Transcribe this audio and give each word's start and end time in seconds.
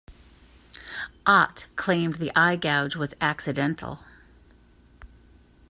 Ott 1.27 1.67
claimed 1.75 2.15
the 2.15 2.35
eye 2.35 2.55
gouge 2.55 2.95
was 2.95 3.13
accidental. 3.21 3.99